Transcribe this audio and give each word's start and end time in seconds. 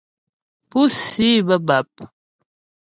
Púsi 0.69 1.29
bə́ 1.47 1.59
bap. 1.67 1.91